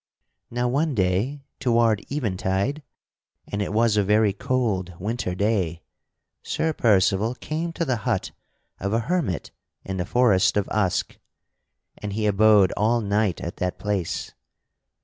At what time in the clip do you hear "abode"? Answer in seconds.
12.25-12.73